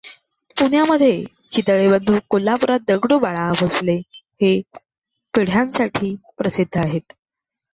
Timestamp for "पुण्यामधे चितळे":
0.57-1.87